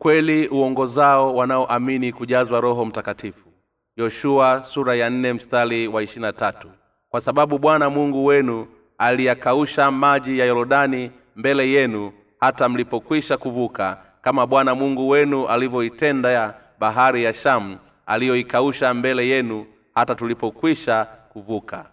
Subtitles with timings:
[0.00, 3.48] ukweli uongozao wanaoamini kujazwa roho mtakatifu.
[3.96, 6.68] Yoshua sura ya nne mstari wa ishirina tatu.
[7.08, 8.66] Kwa sababu bwana mungu wenu
[8.98, 17.24] aliyakausha maji ya yorodani mbele yenu hata mlipokwisha kuvuka kama bwana mungu wenu alivyoitenda bahari
[17.24, 17.76] ya shamu
[18.06, 21.90] aliyoikausha mbele yenu hata tulipokwisha kuvuka.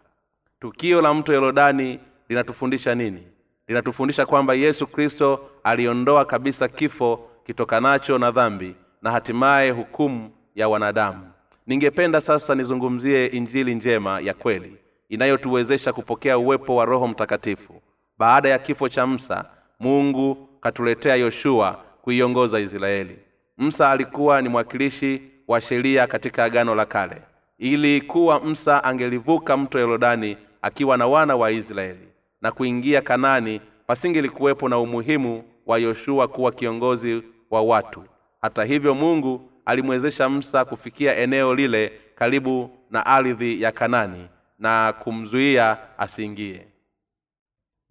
[0.60, 2.00] Tukio la mto yorodani
[2.30, 3.28] linatufundisha nini?
[3.68, 11.28] Linatufundisha kwamba yesu kristo aliondoa kabisa kifo kitokanacho na dhambi na hatimaye hukumu ya wanadamu.
[11.68, 14.78] Ningependa sasa nizungumzie injili njema ya kweli
[15.10, 17.82] inayotuwezesha kupokea uwepo wa roho mtakatifu.
[18.18, 19.46] Baada ya kifo cha msa
[19.80, 23.20] mungu katuletea yoshua kuiongoza israeli.
[23.58, 27.22] Msa alikuwa ni mwakilishi wa sheria katika agano la kale.
[27.58, 32.08] Ili kuwa msa angelivuka mto yorodani akiwa na wana wa israeli
[32.42, 38.04] na kuingia kanani pasingelikuwepo na umuhimu wa yoshua kuwa kiongozi wa watu.
[38.42, 44.28] Hata hivyo mungu alimwezesha msa kufikia eneo lile karibu na ardhi ya kanani
[44.60, 46.68] na kumzuia asiingie.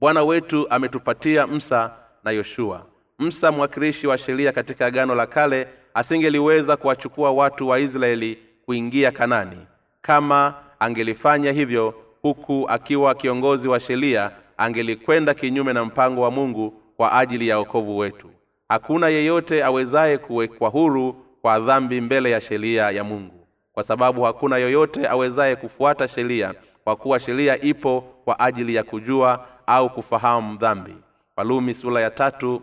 [0.01, 2.87] Bwana wetu ametupatia msa na yoshua.
[3.19, 9.67] Msa mwakilishi wa sheria katika agano la kale asingeliweza kuwachukua watu wa israeli kuingia kanani.
[10.03, 17.13] Kama angelifanya hivyo huku akiwa kiongozi wa sheria angelikwenda kinyume na mpango wa mungu kwa
[17.19, 18.31] ajili ya wokovu wetu
[18.69, 23.47] hakuna yeyote awezaye kuwekwa huru kwa dhambi mbele ya sheria ya mungu.
[23.73, 29.47] Kwa sababu hakuna yoyote awezaye kufuata sheria kwa kuwa sheria ipo kwa ajili ya kujua
[29.67, 30.97] au kufahamu dhambi.
[31.37, 32.63] Walumi sura ya tatu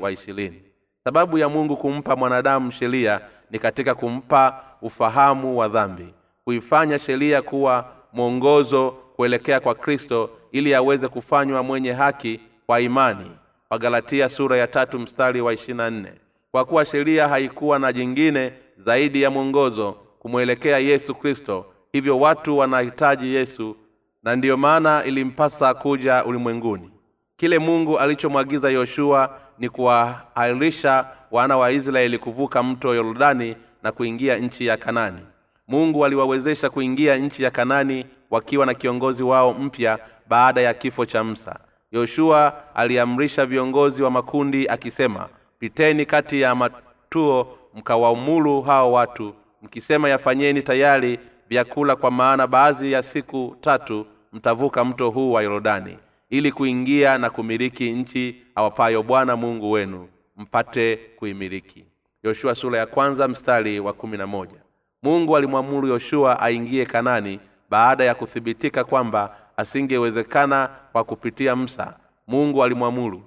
[0.00, 0.62] wa ishirini.
[1.04, 7.92] Sababu ya mungu kumpa mwanadamu sheria ni katika kumpa ufahamu wa dhambi kuifanya sheria kuwa
[8.12, 13.30] mwongozo kuelekea kwa kristo ili aweze kufanywa mwenye haki kwa imani
[13.70, 16.12] wagalatia sura ya tatu mstari wa ishirina nne.
[16.50, 23.34] Kwa kuwa sheria haikuwa na jingine zaidi ya mwongozo kumwelekea yesu kristo hivyo watu wanahitaji
[23.34, 23.76] yesu
[24.22, 26.90] na ndiyo maana ilimpasa kuja ulimwenguni.
[27.36, 34.66] Kile mungu alichomwagiza yoshua ni kuwaahirisha wana wa israeli kuvuka mto yordani na kuingia nchi
[34.66, 35.20] ya kanani.
[35.68, 39.98] Mungu aliwawezesha kuingia nchi ya kanani wakiwa na kiongozi wao mpya
[40.28, 41.60] baada ya kifo cha msa
[41.92, 45.28] yoshua aliamrisha viongozi wa makundi akisema
[45.58, 53.02] piteni kati ya matuo mkawaumulu hao watu mkisema yafanyeni tayari vyakula kwa maana baadhi ya
[53.02, 55.98] siku tatu mtavuka mto huu wa yorodani
[56.30, 61.84] ili kuingia na kumiliki nchi awapayo bwana mungu wenu mpate kuimiliki.
[62.22, 64.56] Yoshua sura ya kwanza mstari wa kumi na moja.
[65.02, 71.94] Mungu alimwamuru yoshua aingie kanani baada ya kuthibitika kwamba asingewezekana kwa kupitia msa
[72.26, 73.22] mungu alimwamuru.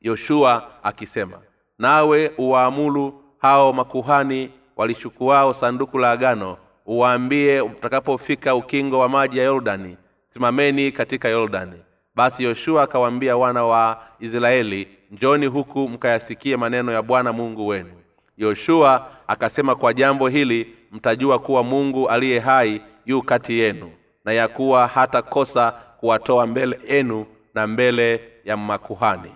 [0.00, 1.38] Yoshua akisema
[1.78, 9.96] nawe uwaamuru hao makuhani walichukuao sanduku la agano uwaambie utakapofika ukingo wa maji ya yordani
[10.28, 11.82] simameni katika yordani.
[12.14, 17.92] Basi yoshua akawaambia wana wa israeli njoni huku mkayasikie maneno ya bwana mungu wenu.
[18.36, 23.90] Yoshua akasema kwa jambo hili mtajua kuwa mungu aliye hai yu kati yenu
[24.24, 29.32] na ya kuwa hata kosa kuwatoa mbele yenu na mbele ya makuhani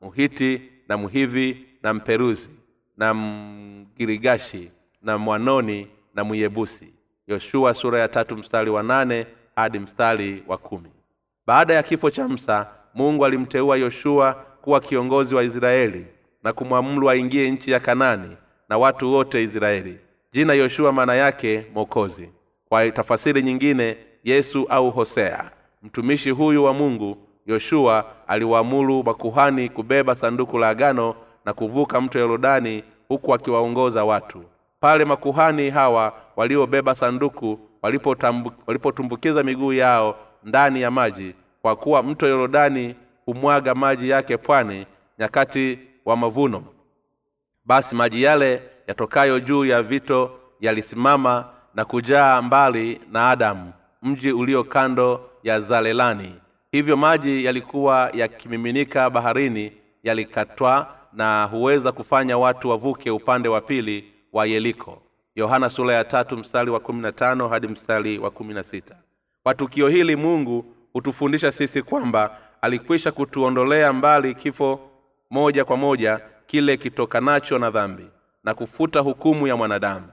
[0.00, 2.50] muhiti na mhivi na mperuzi
[2.96, 4.70] na mgirigashi
[5.02, 6.92] na mwanoni na myebusi.
[7.26, 10.90] Yoshua sura ya tatu mstari wa nane hadi mstari wa kumi.
[11.46, 16.06] Baada ya kifo cha msa mungu alimteua yoshua kuwa kiongozi wa israeli
[16.42, 18.36] na kumwamuru aingie nchi ya kanani
[18.68, 19.98] na watu wote israeli.
[20.32, 22.30] Jina yoshua maana yake mokozi
[22.68, 25.50] kwa tafasiri nyingine yesu au hosea.
[25.82, 27.16] Mtumishi huyu wa mungu
[27.46, 34.44] yoshua aliwaamuru makuhani kubeba sanduku la agano na kuvuka mto yorodani huku akiwaongoza watu.
[34.80, 37.58] Pale makuhani hawa waliobeba sanduku
[38.66, 44.86] walipotumbukiza miguu yao ndani ya maji kwa kuwa mto yorodani humwaga maji yake pwani
[45.18, 46.64] nyakati wa mavuno.
[47.64, 50.30] Basi maji yale yatokayo juu ya vito
[50.60, 51.44] yalisimama
[51.76, 56.34] na kujaa mbali na adamu mji ulio kando ya zalelani.
[56.72, 64.46] Hivyo maji yalikuwa yakimiminika baharini yalikatwa na huweza kufanya watu wavuke upande wa pili wa
[64.46, 65.02] yeliko.
[65.34, 68.96] Yohana sura ya tatu mstari wa kumi na tano hadi mstari wa kumi na sita.
[69.42, 74.80] Kwa tukio hili mungu hutufundisha sisi kwamba alikwisha kutuondolea mbali kifo
[75.30, 78.06] moja kwa moja kile kitokanacho na dhambi
[78.44, 80.06] na kufuta hukumu ya mwanadamu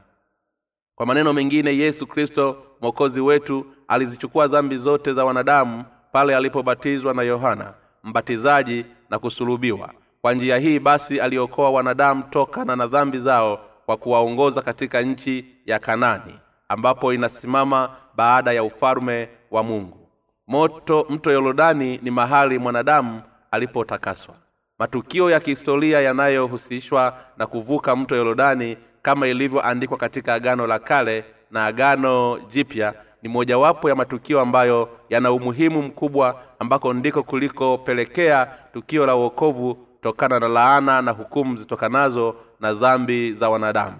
[1.03, 7.21] kwa maneno mengine yesu kristo mwokozi wetu alizichukua dhambi zote za wanadamu pale alipobatizwa na
[7.21, 7.73] yohana
[8.03, 9.93] mbatizaji na kusulubiwa.
[10.21, 15.79] Kwa njia hii basi aliokoa wanadamu tokana na dhambi zao kwa kuwaongoza katika nchi ya
[15.79, 16.39] kanani
[16.69, 20.09] ambapo inasimama baada ya ufalme wa mungu.
[20.47, 23.21] Moto mto yorodani ni mahali mwanadamu
[23.51, 24.35] alipotakaswa.
[24.79, 31.65] Matukio ya kihistoria yanayohusishwa na kuvuka mto yorodani kama ilivyoandikwa katika agano la kale na
[31.65, 39.15] agano jipya ni mojawapo ya matukio ambayo yana umuhimu mkubwa ambako ndiko kulikopelekea tukio la
[39.15, 43.95] uokovu tokana na laana na hukumu zitokanazo na dhambi za wanadamu.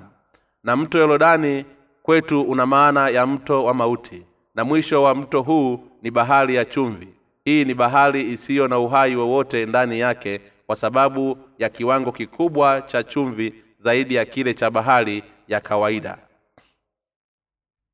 [0.64, 1.66] Na mto yorodani
[2.04, 4.26] kwetu una maana ya mto wa mauti
[4.56, 7.08] na mwisho wa mto huu ni bahari ya chumvi.
[7.46, 13.04] Hii ni bahari isiyo na uhai wowote ndani yake kwa sababu ya kiwango kikubwa cha
[13.04, 13.54] chumvi
[13.84, 16.18] zaidi ya kile cha bahari ya kawaida.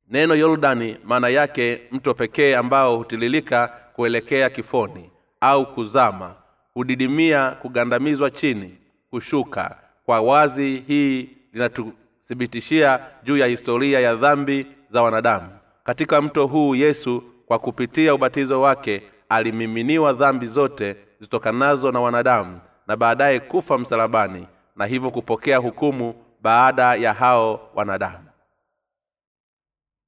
[0.08, 5.10] Neno yordani maana yake mto pekee ambao hutililika kuelekea kifoni
[5.40, 6.34] au kuzama
[6.74, 8.78] hudidimia kugandamizwa chini
[9.10, 9.76] kushuka.
[10.06, 15.48] Kwa wazi hii linatuthibitishia juu ya historia ya dhambi za wanadamu.
[15.84, 22.96] Katika mto huu yesu kwa kupitia ubatizo wake alimiminiwa dhambi zote zitokanazo na wanadamu na
[22.96, 28.24] baadaye kufa msalabani na hivyo kupokea hukumu baada ya hao wanadamu.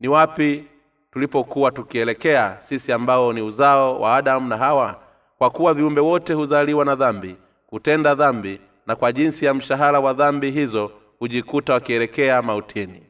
[0.00, 0.64] Ni wapi
[1.10, 5.00] tulipokuwa tukielekea sisi ambao ni uzao wa adamu na hawa?
[5.38, 7.36] Kwa kuwa viumbe wote huzaliwa na dhambi
[7.66, 13.02] hutenda dhambi na kwa jinsi ya mshahara wa dhambi hizo hujikuta wakielekea mautini.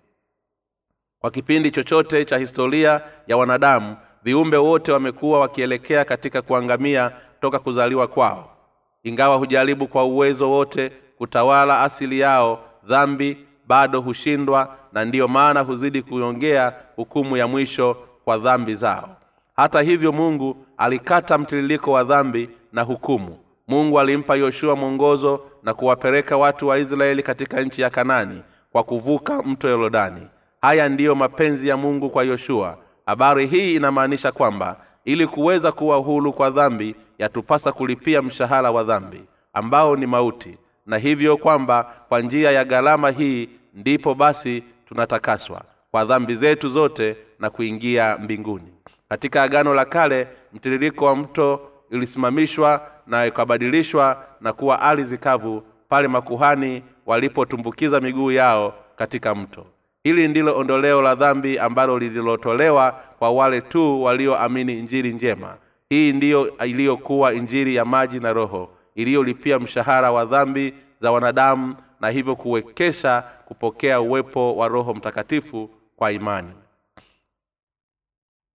[1.18, 8.06] Kwa kipindi chochote cha historia ya wanadamu viumbe wote wamekuwa wakielekea katika kuangamia toka kuzaliwa
[8.06, 8.56] kwao.
[9.02, 10.92] Ingawa hujaribu kwa uwezo wote
[11.22, 18.38] kutawala asili yao dhambi bado hushindwa na ndiyo maana huzidi kuongea hukumu ya mwisho kwa
[18.38, 19.16] dhambi zao.
[19.56, 23.38] Hata hivyo mungu alikata mtiririko wa dhambi na hukumu.
[23.68, 28.42] Mungu alimpa yoshua mwongozo na kuwapeleka watu wa israeli katika nchi ya kanani
[28.72, 30.28] kwa kuvuka mto yorodani.
[30.62, 32.78] Haya ndiyo mapenzi ya mungu kwa yoshua.
[33.06, 39.24] Habari hii inamaanisha kwamba ili kuweza kuwa hulu kwa dhambi yatupasa kulipia mshahara wa dhambi
[39.52, 46.04] ambao ni mauti na hivyo kwamba kwa njia ya gharama hii ndipo basi tunatakaswa kwa
[46.04, 48.72] dhambi zetu zote na kuingia mbinguni.
[49.08, 56.08] Katika agano la kale mtiririko wa mto ilisimamishwa na ikabadilishwa na kuwa ardhi kavu pale
[56.08, 59.66] makuhani walipotumbukiza miguu yao katika mto.
[60.04, 65.56] Hili ndilo ondoleo la dhambi ambalo lililotolewa kwa wale tu walioamini injili njema.
[65.88, 72.08] Hii ndiyo iliyokuwa injili ya maji na roho iliyolipia mshahara wa dhambi za wanadamu na
[72.10, 76.52] hivyo kuwekesha kupokea uwepo wa roho mtakatifu kwa imani.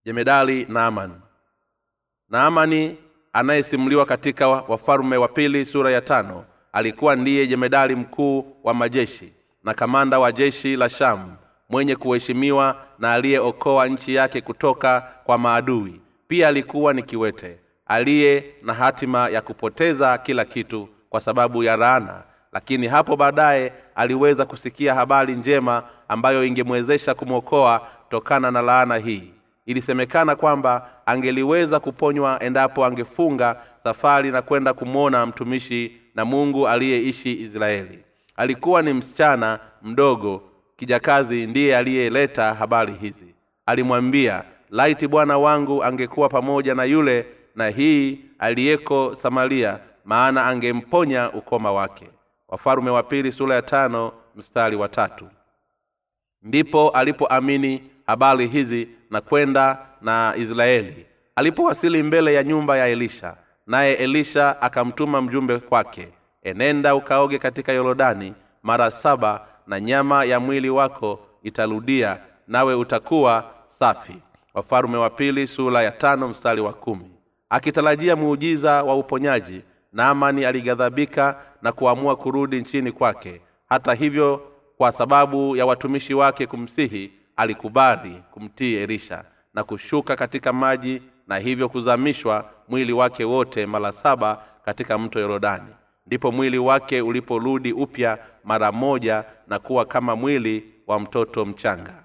[0.05, 1.11] Jemedali naaman.
[2.29, 2.97] Naamani
[3.33, 9.33] anayesimuliwa katika wafalume wa pili sura ya tano alikuwa ndiye jemedali mkuu wa majeshi
[9.63, 11.35] na kamanda wa jeshi la shamu
[11.69, 16.01] mwenye kuheshimiwa na aliyeokoa nchi yake kutoka kwa maadui.
[16.27, 22.23] Pia alikuwa ni kiwete aliye na hatima ya kupoteza kila kitu kwa sababu ya laana.
[22.51, 29.33] Lakini hapo baadaye aliweza kusikia habari njema ambayo ingemwezesha kumwokoa tokana na laana hii.
[29.65, 37.99] Ilisemekana kwamba angeliweza kuponywa endapo angefunga safari na kwenda kumwona mtumishi na mungu aliyeishi israeli.
[38.35, 40.43] Alikuwa ni msichana mdogo.
[40.75, 43.35] Kijakazi ndiye aliyeleta habari hizi.
[43.65, 47.25] Alimwambia laiti bwana wangu angekuwa pamoja na yule
[47.57, 52.09] na hii aliyeko samaria maana angemponya ukoma wake.
[52.47, 55.27] Wafalume wa pili sura ya tano mstari wa tatu.
[56.41, 61.05] Ndipo alipoamini habari hizi na kwenda na israeli.
[61.35, 63.37] Alipowasili mbele ya nyumba ya elisha
[63.67, 66.07] naye elisha akamtuma mjumbe kwake
[66.43, 68.33] enenda ukaoge katika yorodani
[68.63, 74.15] mara saba na nyama ya mwili wako itarudia nawe utakuwa safi.
[74.53, 77.16] Wafalume wa pili sura ya tano mstari wa kumi
[77.49, 79.61] akitarajia muujiza wa uponyaji
[79.93, 83.41] naamani alighadhabika na kuamua kurudi nchini kwake.
[83.69, 89.23] Hata hivyo kwa sababu ya watumishi wake kumsihi alikubali kumtii elisha
[89.53, 95.69] na kushuka katika maji na hivyo kuzamishwa mwili wake wote mara saba katika mto yorodani.
[96.05, 102.03] Ndipo mwili wake uliporudi upya mara moja na kuwa kama mwili wa mtoto mchanga.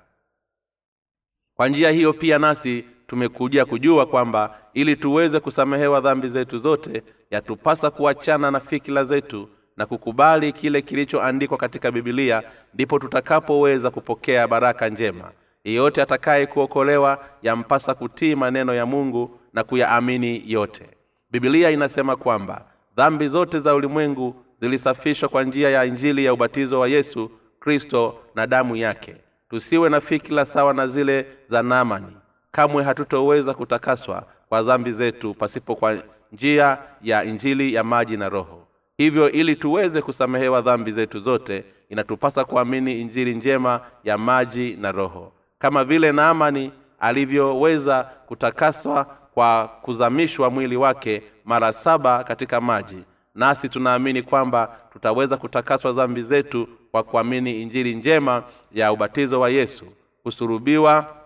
[1.55, 7.91] Kwa njia hiyo pia nasi tumekuja kujua kwamba ili tuweze kusamehewa dhambi zetu zote yatupasa
[7.91, 12.43] kuachana na fikira zetu na kukubali kile kilichoandikwa katika bibilia
[12.75, 15.33] ndipo tutakapoweza kupokea baraka njema.
[15.65, 20.87] Yeyote atakaye kuokolewa yampasa kutii maneno ya mungu na kuyaamini yote.
[21.31, 22.65] Bibilia inasema kwamba
[22.97, 28.47] dhambi zote za ulimwengu zilisafishwa kwa njia ya injili ya ubatizo wa yesu kristo na
[28.47, 29.17] damu yake.
[29.51, 32.17] Tusiwe na fikira sawa na zile za naamani
[32.53, 35.97] kamwe hatutoweza kutakaswa kwa dhambi zetu pasipo kwa
[36.33, 38.67] njia ya injili ya maji na roho.
[38.97, 45.33] Hivyo ili tuweze kusamehewa dhambi zetu zote inatupasa kuamini injili njema ya maji na roho.
[45.59, 49.05] Kama vile naamani alivyoweza kutakaswa
[49.35, 52.99] kwa kuzamishwa mwili wake mara saba katika maji
[53.35, 58.43] nasi tunaamini kwamba tutaweza kutakaswa dhambi zetu kwa kuamini injili njema
[58.73, 59.85] ya ubatizo wa yesu
[60.23, 61.22] kusurubiwa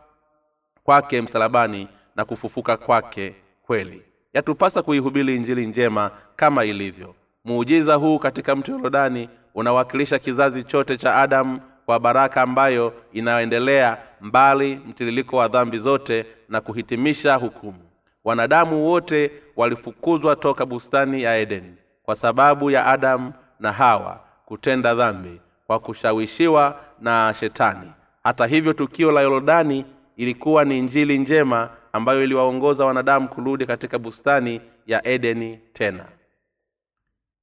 [0.86, 4.02] kwake msalabani na kufufuka kwake kweli.
[4.34, 7.14] Yatupasa kuihubiri injili njema kama ilivyo.
[7.44, 14.80] Muujiza huu katika mto yorodani unawakilisha kizazi chote cha adamu kwa baraka ambayo inaendelea mbali
[14.86, 17.78] mtiririko wa dhambi zote na kuhitimisha hukumu.
[18.24, 25.40] Wanadamu wote walifukuzwa toka bustani ya edeni kwa sababu ya adamu na hawa kutenda dhambi
[25.66, 27.92] kwa kushawishiwa na shetani.
[28.24, 29.84] Hata hivyo tukio la yorodani
[30.16, 36.06] ilikuwa ni injili njema ambayo iliwaongoza wanadamu kurudi katika bustani ya edeni tena.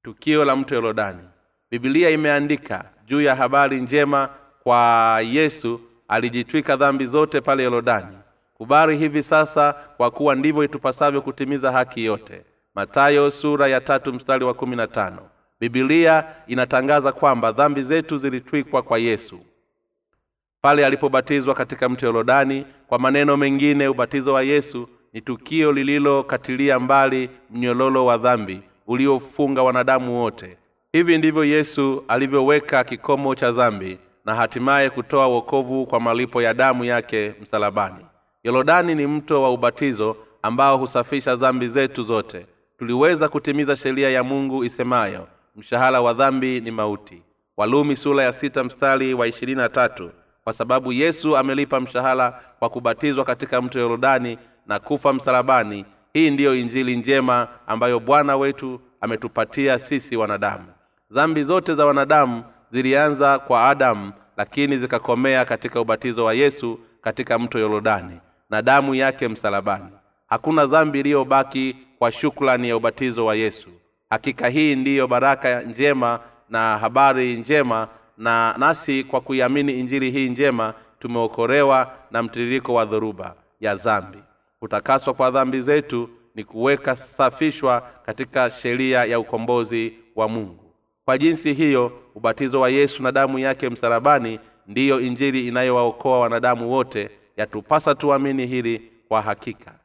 [0.03, 1.19] Tukio la mto yorodani.
[1.71, 4.29] Bibilia imeandika juu ya habari njema
[4.63, 8.17] kwa yesu alijitwika dhambi zote pale yorodani.
[8.53, 12.45] Kubari hivi sasa kwa kuwa ndivyo itupasavyo kutimiza haki yote.
[12.75, 15.29] Matayo sura ya tatu mstari wa kumi na tano.
[15.59, 19.39] Bibilia inatangaza kwamba dhambi zetu zilitwikwa kwa yesu
[20.63, 27.29] pale alipobatizwa katika mto yorodani kwa maneno mengine ubatizo wa yesu ni tukio lililokatilia mbali
[27.49, 30.57] mnyololo wa dhambi uliofunga wanadamu wote.
[30.91, 36.85] Hivi ndivyo yesu alivyoweka kikomo cha dhambi na hatimaye kutoa wokovu kwa malipo ya damu
[36.85, 38.05] yake msalabani.
[38.43, 42.45] Yorodani ni mto wa ubatizo ambao husafisha dhambi zetu zote.
[42.79, 47.21] Tuliweza kutimiza sheria ya mungu isemayo mshahara wa dhambi ni mauti.
[47.57, 50.11] Walumi sura ya sita mstari wa ishirini na tatu
[50.43, 55.85] kwa sababu yesu amelipa mshahara kwa kubatizwa katika mto yorodani na kufa msalabani.
[56.13, 60.65] Hii ndiyo injili njema ambayo bwana wetu ametupatia sisi wanadamu.
[61.11, 67.59] Dhambi zote za wanadamu zilianza kwa adamu lakini zikakomea katika ubatizo wa yesu katika mto
[67.59, 68.19] yorodani
[68.49, 69.89] na damu yake msalabani.
[70.27, 73.69] Hakuna dhambi iliyobaki kwa shukrani ya ubatizo wa yesu.
[74.09, 76.19] Hakika hii ndiyo baraka njema
[76.49, 77.87] na habari njema
[78.23, 84.17] na nasi kwa kuiamini injili hii njema tumeokolewa na mtiririko wa dhoruba ya dhambi.
[84.59, 90.73] Kutakaswa kwa dhambi zetu ni kuweka safishwa katika sheria ya ukombozi wa mungu.
[91.05, 97.09] Kwa jinsi hiyo ubatizo wa yesu na damu yake msalabani ndiyo injili inayowaokoa wanadamu wote
[97.37, 99.79] yatupasa tuamini hili kwa hakika.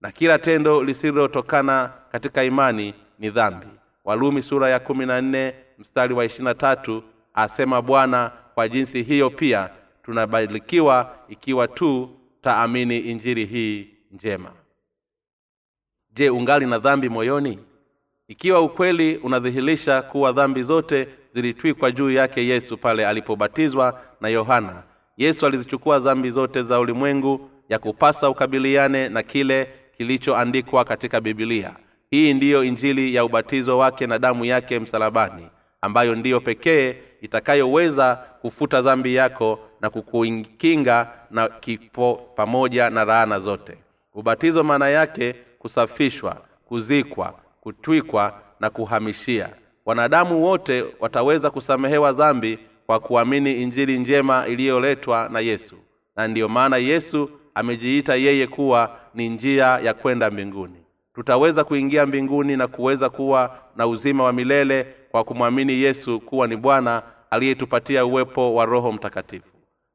[0.00, 3.66] Na kila tendo lisilotokana katika imani ni dhambi.
[4.04, 7.02] Walumi sura ya kumi na nne mstari wa ishirina tatu
[7.34, 9.70] asema bwana kwa jinsi hiyo pia
[10.02, 12.10] tunabarikiwa ikiwa tu
[12.42, 14.52] taamini injili hii njema.
[16.14, 17.58] Je ungali na dhambi moyoni?
[18.28, 24.82] Ikiwa ukweli unadhihirisha kuwa dhambi zote zilitwikwa juu yake yesu pale alipobatizwa na yohana
[25.16, 31.76] yesu alizichukua dhambi zote za ulimwengu ya kupasa ukabiliane na kile kilichoandikwa katika bibilia
[32.10, 35.48] hii ndiyo injili ya ubatizo wake na damu yake msalabani
[35.80, 43.78] ambayo ndiyo pekee itakayoweza kufuta dhambi yako na kukukinga na kifo pamoja na raana zote.
[44.14, 49.48] Ubatizo maana yake kusafishwa kuzikwa kutwikwa na kuhamishia.
[49.86, 55.76] Wanadamu wote wataweza kusamehewa dhambi kwa kuamini injili njema iliyoletwa na yesu.
[56.16, 60.83] Na ndiyo maana yesu amejiita yeye kuwa ni njia ya kwenda mbinguni
[61.14, 66.56] tutaweza kuingia mbinguni na kuweza kuwa na uzima wa milele kwa kumwamini yesu kuwa ni
[66.56, 69.48] bwana aliyetupatia uwepo wa roho mtakatifu.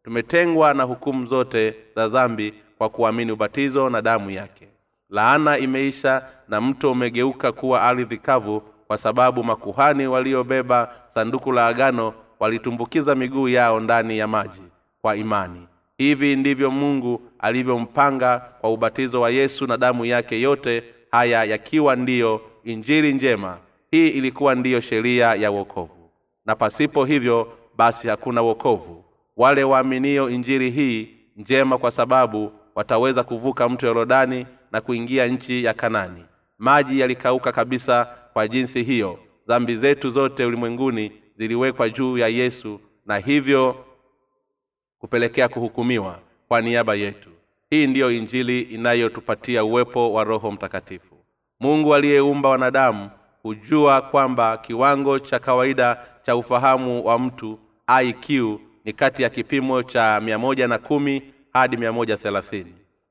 [0.03, 4.67] Tumetengwa na hukumu zote za dhambi kwa kuamini ubatizo na damu yake.
[5.09, 12.13] Laana imeisha na mto umegeuka kuwa ardhi kavu kwa sababu makuhani waliobeba sanduku la agano
[12.39, 14.61] walitumbukiza miguu yao ndani ya maji
[15.01, 15.67] kwa imani.
[15.97, 22.41] Hivi ndivyo mungu alivyompanga kwa ubatizo wa yesu na damu yake yote haya yakiwa ndiyo
[22.63, 23.57] injili njema.
[23.91, 26.09] Hii ilikuwa ndiyo sheria ya wokovu.
[26.45, 29.05] Na pasipo hivyo basi hakuna wokovu.
[29.37, 35.73] Wale waaminio injili hii njema kwa sababu wataweza kuvuka mto yorodani na kuingia nchi ya
[35.73, 36.25] kanani.
[36.57, 39.19] Maji yalikauka kabisa kwa jinsi hiyo.
[39.47, 43.85] Dhambi zetu zote ulimwenguni ziliwekwa juu ya yesu na hivyo
[44.99, 47.29] kupelekea kuhukumiwa kwa niaba yetu
[47.69, 51.15] hii ndiyo injili inayotupatia uwepo wa roho mtakatifu.
[51.59, 53.09] Mungu aliyeumba wanadamu
[53.43, 57.59] hujua kwamba kiwango cha kawaida cha ufahamu wa mtu
[58.03, 58.29] iq
[58.85, 61.21] ni kati ya kipimo cha 110
[61.53, 62.65] hadi 130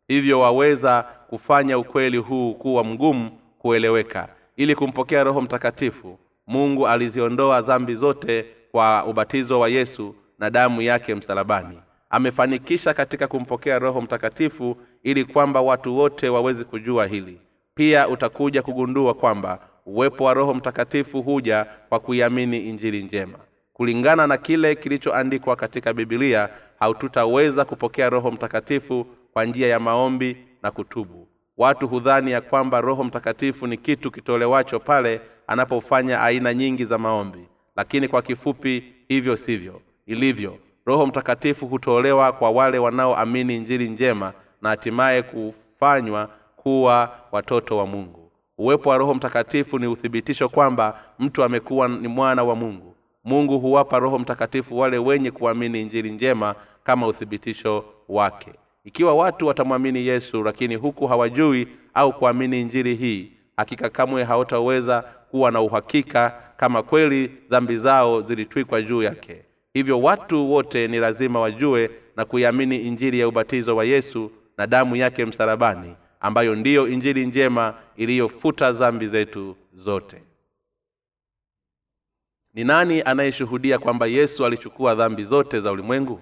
[0.09, 4.29] hivyo waweza kufanya ukweli huu kuwa mgumu kueleweka.
[4.57, 11.15] Ili kumpokea roho mtakatifu mungu aliziondoa dhambi zote kwa ubatizo wa yesu na damu yake
[11.15, 11.79] msalabani
[12.11, 17.41] amefanikisha katika kumpokea roho mtakatifu ili kwamba watu wote waweze kujua hili.
[17.75, 23.39] Pia utakuja kugundua kwamba uwepo wa roho mtakatifu huja kwa kuiamini injili njema.
[23.73, 26.49] Kulingana na kile kilichoandikwa katika bibilia
[26.81, 31.29] haututaweza kupokea roho mtakatifu kwa njia ya maombi na kutubu.
[31.57, 37.49] Watu hudhani ya kwamba roho mtakatifu ni kitu kitolewacho pale anapofanya aina nyingi za maombi.
[37.77, 40.59] Lakini kwa kifupi hivyo sivyo ilivyo
[40.89, 48.31] roho mtakatifu hutolewa kwa wale wanaoamini injili njema na hatimaye kufanywa kuwa watoto wa mungu.
[48.59, 52.95] Uwepo wa roho mtakatifu ni uthibitisho kwamba mtu amekuwa ni mwana wa mungu.
[53.25, 56.55] Mungu huwapa roho mtakatifu wale wenye kuamini injili njema
[56.85, 58.53] kama uthibitisho wake.
[58.85, 65.51] Ikiwa watu watamwamini yesu lakini huku hawajui au kuamini injili hii hakika kamwe hawataweza kuwa
[65.51, 71.91] na uhakika kama kweli dhambi zao zilitwikwa juu yake hivyo watu wote ni lazima wajue
[72.17, 77.75] na kuiamini injili ya ubatizo wa yesu na damu yake msalabani ambayo ndiyo injili njema
[77.97, 80.23] iliyofuta zambi zetu zote.
[82.55, 86.21] Ni nani anayeshuhudia kwamba yesu alichukua dhambi zote za ulimwengu?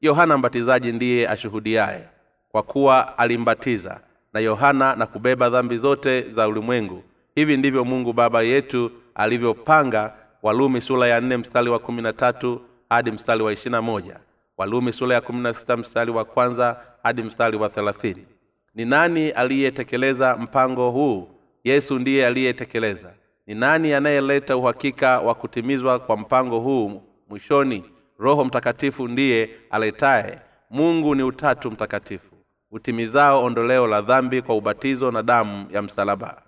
[0.00, 2.08] Yohana mbatizaji ndiye ashuhudiaye
[2.48, 4.00] kwa kuwa alimbatiza
[4.32, 7.02] na yohana na kubeba dhambi zote za ulimwengu.
[7.34, 12.60] Hivi ndivyo mungu baba yetu alivyopanga walumi sula ya nne mstari wa kumi na tatu
[12.92, 14.20] hadi mstari wa ishirina moja.
[14.56, 18.26] Walumi sura ya kumi na sita mstari wa kwanza hadi mstari wa thelathini.
[18.74, 21.28] Ni nani aliyetekeleza mpango huu?
[21.64, 23.14] Yesu ndiye aliyetekeleza.
[23.46, 27.84] Ni nani anayeleta uhakika wa kutimizwa kwa mpango huu mwishoni?
[28.18, 30.38] Roho mtakatifu ndiye aletaye.
[30.70, 32.34] Mungu ni utatu mtakatifu
[32.70, 36.42] utimizao ondoleo la dhambi kwa ubatizo na damu ya msalaba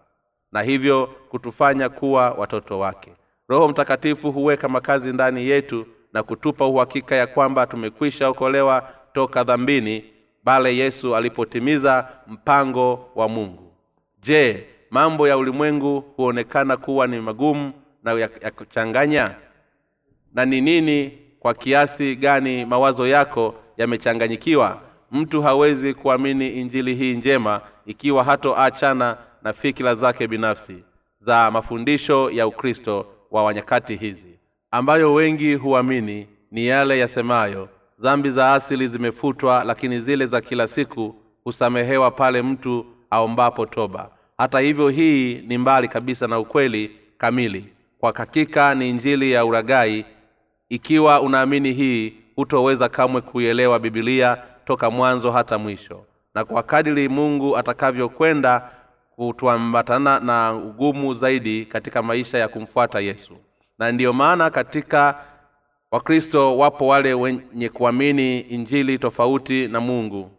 [0.52, 3.12] na hivyo kutufanya kuwa watoto wake.
[3.48, 10.04] Roho mtakatifu huweka makazi ndani yetu na kutupa uhakika ya kwamba tumekwisha okolewa toka dhambini
[10.44, 13.72] bale yesu alipotimiza mpango wa mungu.
[14.22, 17.72] Je mambo ya ulimwengu huonekana kuwa ni magumu
[18.02, 19.34] na ya kuchanganya?
[20.34, 24.80] Na ni nini kwa kiasi gani mawazo yako yamechanganyikiwa?
[25.12, 30.84] Mtu hawezi kuamini injili hii njema ikiwa hatoachana na fikira zake binafsi
[31.20, 34.38] za mafundisho ya ukristo wa wanyakati hizi
[34.76, 41.14] ambayo wengi huamini ni yale yasemayo dhambi za asili zimefutwa lakini zile za kila siku
[41.44, 44.10] husamehewa pale mtu aombapo toba.
[44.38, 47.72] Hata hivyo hii ni mbali kabisa na ukweli kamili.
[47.98, 50.04] Kwa hakika ni injili ya uragai
[50.68, 56.04] ikiwa unaamini hii hutoweza kamwe kuielewa bibilia toka mwanzo hata mwisho.
[56.34, 58.70] Na kwa kadiri mungu atakavyokwenda
[59.16, 63.36] kutuambatana na ugumu zaidi katika maisha ya kumfuata yesu
[63.78, 65.18] na ndiyo maana katika
[65.90, 70.30] wakristo wapo wale wenye kuamini injili tofauti na mungu.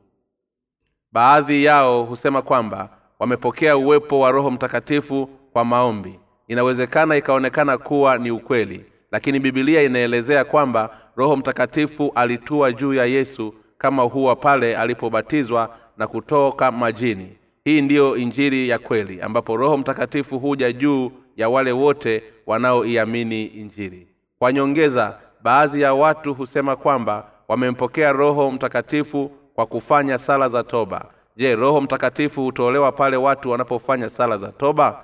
[1.12, 6.20] Baadhi yao husema kwamba wamepokea uwepo wa roho mtakatifu kwa maombi.
[6.48, 13.54] Inawezekana ikaonekana kuwa ni ukweli lakini bibilia inaelezea kwamba roho mtakatifu alitua juu ya yesu
[13.78, 17.38] kama huwa pale alipobatizwa na kutoka majini.
[17.64, 24.08] Hii ndiyo injili ya kweli ambapo roho mtakatifu huja juu ya wale wote wanaoiamini injili.
[24.40, 31.06] Kwa nyongeza baadhi ya watu husema kwamba wamempokea roho mtakatifu kwa kufanya sala za toba.
[31.38, 35.04] Je roho mtakatifu hutolewa pale watu wanapofanya sala za toba?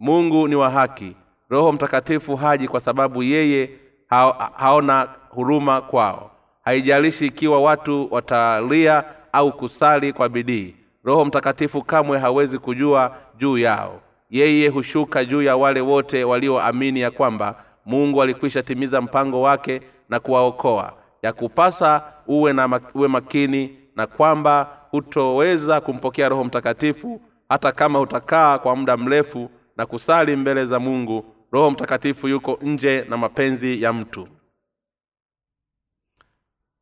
[0.00, 1.16] Mungu ni wa haki.
[1.50, 3.70] Roho mtakatifu haji kwa sababu yeye
[4.06, 6.30] ha haona huruma kwao.
[6.64, 10.76] Haijalishi ikiwa watu watalia au kusali kwa bidii.
[11.04, 14.00] Roho mtakatifu kamwe hawezi kujua juu yao
[14.32, 20.20] yeye hushuka juu ya wale wote walioamini ya kwamba mungu alikwisha timiza mpango wake na
[20.20, 20.92] kuwaokoa.
[21.22, 28.58] Ya kupasa uwe na uwe makini na kwamba hutoweza kumpokea roho mtakatifu hata kama utakaa
[28.58, 31.24] kwa muda mrefu na kusali mbele za mungu.
[31.52, 34.28] Roho mtakatifu yuko nje na mapenzi ya mtu.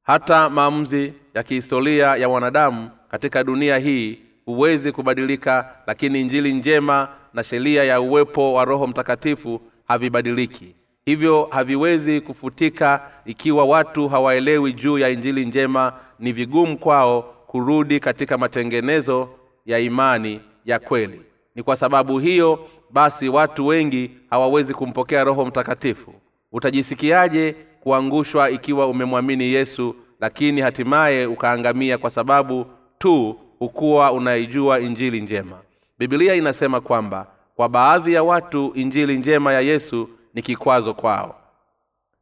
[0.02, 7.44] Hata maamuzi ya kihistoria ya wanadamu katika dunia hii huwezi kubadilika lakini injili njema na
[7.44, 10.74] sheria ya uwepo wa roho mtakatifu havibadiliki.
[11.04, 18.38] Hivyo haviwezi kufutika ikiwa watu hawaelewi juu ya injili njema ni vigumu kwao kurudi katika
[18.38, 19.28] matengenezo
[19.66, 21.22] ya imani ya kweli.
[21.54, 26.14] Ni kwa sababu hiyo basi watu wengi hawawezi kumpokea roho mtakatifu.
[26.52, 32.66] Utajisikiaje kuangushwa ikiwa umemwamini yesu lakini hatimaye ukaangamia kwa sababu
[32.98, 35.58] tu hukuwa unaijua injili njema
[36.00, 41.36] bibilia inasema kwamba kwa baadhi ya watu injili njema ya yesu ni kikwazo kwao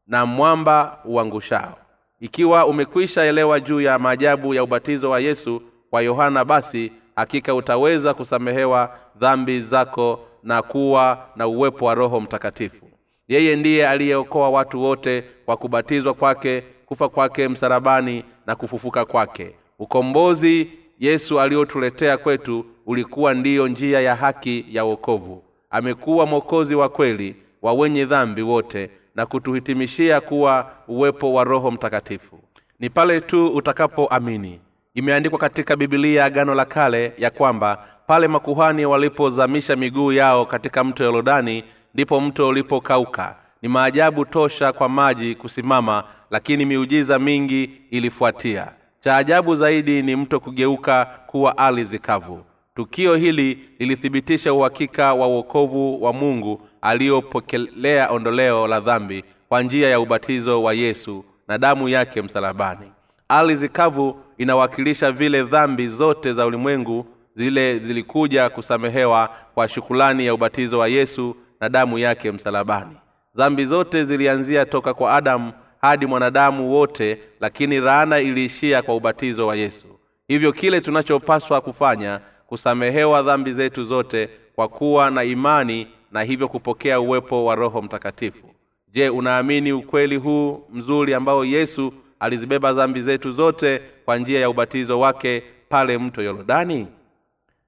[0.07, 1.79] na mwamba uangushao.
[2.21, 8.14] Ikiwa umekwisha elewa juu ya maajabu ya ubatizo wa yesu kwa yohana basi hakika utaweza
[8.14, 12.87] kusamehewa dhambi zako na kuwa na uwepo wa roho mtakatifu.
[13.29, 19.55] Yeye ndiye aliyeokoa watu wote kwa kubatizwa kwake kufa kwake msarabani na kufufuka kwake.
[19.79, 25.43] Ukombozi yesu aliotuletea kwetu ulikuwa ndiyo njia ya haki ya wokovu.
[25.71, 32.39] Amekuwa mwokozi wa kweli wa wenye dhambi wote na kutuhitimishia kuwa uwepo wa roho mtakatifu.
[32.81, 34.61] Ni pale tu utakapoamini.
[34.95, 41.05] Imeandikwa katika bibilia agano la kale ya kwamba pale makuhani walipozamisha miguu yao katika mto
[41.05, 43.37] yorodani ndipo mto ulipokauka.
[43.63, 50.41] Ni maajabu tosha kwa maji kusimama lakini miujiza mingi ilifuatia cha ajabu zaidi ni mto
[50.41, 58.81] kugeuka kuwa ardhi kavu tukio hili lilithibitisha uhakika wa uokovu wa mungu aliyopokelea ondoleo la
[58.81, 62.93] dhambi kwa njia ya ubatizo wa yesu na damu yake msalabani.
[63.29, 70.79] Ardhi kavu inawakilisha vile dhambi zote za ulimwengu zile zilikuja kusamehewa kwa shukulani ya ubatizo
[70.79, 72.97] wa yesu na damu yake msalabani.
[73.35, 79.57] Dhambi zote zilianzia toka kwa adamu hadi mwanadamu wote lakini raana iliishia kwa ubatizo wa
[79.57, 79.87] yesu.
[80.29, 87.01] Hivyo kile tunachopaswa kufanya kusamehewa dhambi zetu zote kwa kuwa na imani na hivyo kupokea
[87.01, 88.47] uwepo wa roho mtakatifu.
[88.93, 95.01] Je unaamini ukweli huu mzuri ambao yesu alizibeba dhambi zetu zote kwa njia ya ubatizo
[95.01, 96.87] wake pale mto yorodani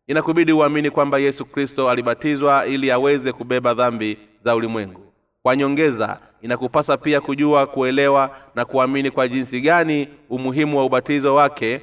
[0.06, 5.09] inakubidi uamini kwamba yesu kristo alibatizwa ili aweze kubeba dhambi za ulimwengu
[5.42, 6.18] kwa nyongeza.
[6.42, 11.80] Inakupasa pia kujua kuelewa na kuamini kwa jinsi gani umuhimu wa ubatizo wake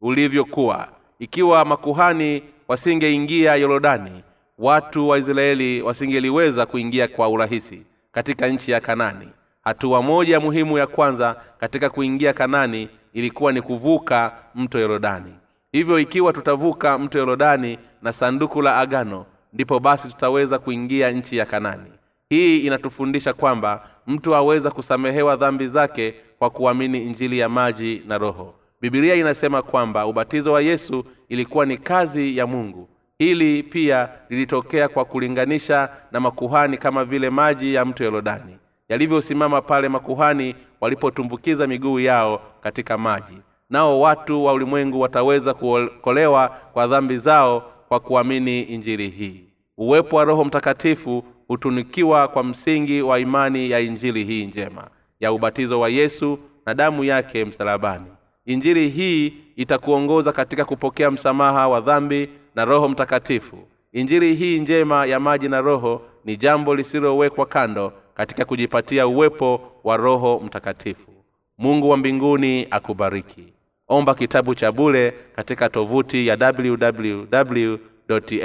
[0.00, 0.88] ulivyokuwa.
[1.18, 4.22] Ikiwa makuhani wasingeingia yorodani
[4.58, 9.28] watu wa israeli wasingeliweza kuingia kwa urahisi katika nchi ya kanani.
[9.64, 15.34] Hatua moja muhimu ya kwanza katika kuingia kanani ilikuwa ni kuvuka mto yorodani.
[15.72, 21.46] Hivyo ikiwa tutavuka mto yorodani na sanduku la agano ndipo basi tutaweza kuingia nchi ya
[21.46, 21.93] kanani
[22.28, 28.54] hii inatufundisha kwamba mtu aweza kusamehewa dhambi zake kwa kuamini injili ya maji na roho.
[28.80, 32.88] Bibilia inasema kwamba ubatizo wa yesu ilikuwa ni kazi ya mungu.
[33.18, 38.56] Hili pia lilitokea kwa kulinganisha na makuhani kama vile maji ya mto yorodani
[38.88, 43.38] yalivyosimama pale makuhani walipotumbukiza miguu yao katika maji.
[43.70, 49.44] Nao watu wa ulimwengu wataweza kuokolewa kwa dhambi zao kwa kuamini injili hii.
[49.78, 54.88] Uwepo wa roho mtakatifu hutunikiwa kwa msingi wa imani ya injili hii njema
[55.20, 58.06] ya ubatizo wa yesu na damu yake msalabani.
[58.46, 63.58] Injili hii itakuongoza katika kupokea msamaha wa dhambi na roho mtakatifu.
[63.92, 69.96] Injili hii njema ya maji na roho ni jambo lisilowekwa kando katika kujipatia uwepo wa
[69.96, 71.10] roho mtakatifu.
[71.58, 73.52] Mungu wa mbinguni akubariki.
[73.88, 77.76] Omba kitabu cha bule katika tovuti ya www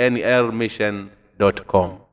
[0.10, 1.08] nlmission
[1.68, 2.09] com